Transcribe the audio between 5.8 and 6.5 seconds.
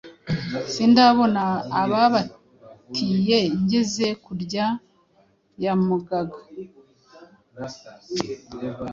Mugaga,